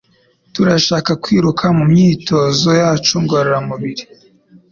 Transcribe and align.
turashaka 0.53 1.11
kwiruka 1.23 1.65
mumyitozo 1.77 2.69
yacu 2.81 3.13
ngororamubiri. 3.23 4.03